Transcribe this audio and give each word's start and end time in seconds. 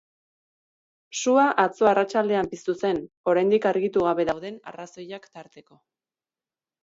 Sua 1.17 1.43
atzo 1.63 1.89
arratsaldean 1.89 2.47
piztu 2.53 2.73
zen, 2.87 3.03
oraindik 3.33 3.67
argitu 3.73 4.05
gabe 4.07 4.27
dauden 4.31 4.57
arrazoiak 4.71 5.29
tarteko. 5.39 5.79